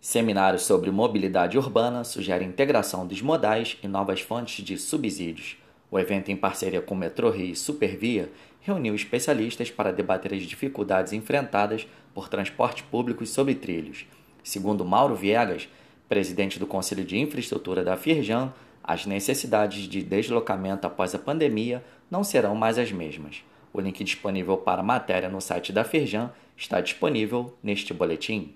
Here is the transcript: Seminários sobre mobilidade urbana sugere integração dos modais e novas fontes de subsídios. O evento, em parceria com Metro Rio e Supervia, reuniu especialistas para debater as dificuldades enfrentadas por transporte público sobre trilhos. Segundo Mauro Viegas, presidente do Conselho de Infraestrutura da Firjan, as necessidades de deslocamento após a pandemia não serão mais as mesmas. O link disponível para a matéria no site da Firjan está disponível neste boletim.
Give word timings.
Seminários 0.00 0.62
sobre 0.62 0.90
mobilidade 0.90 1.58
urbana 1.58 2.04
sugere 2.04 2.42
integração 2.42 3.06
dos 3.06 3.20
modais 3.20 3.76
e 3.82 3.86
novas 3.86 4.22
fontes 4.22 4.64
de 4.64 4.78
subsídios. 4.78 5.58
O 5.90 5.98
evento, 5.98 6.30
em 6.30 6.36
parceria 6.36 6.80
com 6.80 6.94
Metro 6.94 7.28
Rio 7.28 7.52
e 7.52 7.56
Supervia, 7.56 8.32
reuniu 8.62 8.94
especialistas 8.94 9.70
para 9.70 9.92
debater 9.92 10.32
as 10.32 10.44
dificuldades 10.44 11.12
enfrentadas 11.12 11.86
por 12.14 12.30
transporte 12.30 12.82
público 12.84 13.26
sobre 13.26 13.54
trilhos. 13.54 14.06
Segundo 14.42 14.86
Mauro 14.86 15.14
Viegas, 15.14 15.68
presidente 16.08 16.58
do 16.58 16.66
Conselho 16.66 17.04
de 17.04 17.18
Infraestrutura 17.18 17.84
da 17.84 17.94
Firjan, 17.94 18.54
as 18.82 19.04
necessidades 19.04 19.82
de 19.82 20.02
deslocamento 20.02 20.86
após 20.86 21.14
a 21.14 21.18
pandemia 21.18 21.84
não 22.10 22.24
serão 22.24 22.54
mais 22.54 22.78
as 22.78 22.90
mesmas. 22.90 23.44
O 23.70 23.78
link 23.82 24.02
disponível 24.02 24.56
para 24.56 24.80
a 24.80 24.84
matéria 24.84 25.28
no 25.28 25.42
site 25.42 25.74
da 25.74 25.84
Firjan 25.84 26.30
está 26.56 26.80
disponível 26.80 27.54
neste 27.62 27.92
boletim. 27.92 28.54